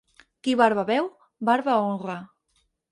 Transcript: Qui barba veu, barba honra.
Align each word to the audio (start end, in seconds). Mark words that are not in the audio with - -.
Qui 0.47 0.55
barba 0.61 0.85
veu, 0.89 1.11
barba 1.51 1.79
honra. 1.85 2.21